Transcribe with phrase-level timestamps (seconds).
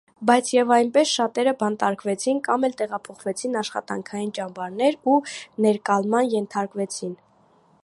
[0.27, 5.21] Բայցևայնպես շատերը բանտարկվեցին կամ էլ տեղափոխվեցին աշխատանքային ճամբարներ ու
[5.67, 7.17] ներկալման ենթարկվեցին։